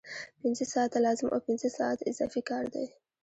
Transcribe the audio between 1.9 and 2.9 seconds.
اضافي کار دی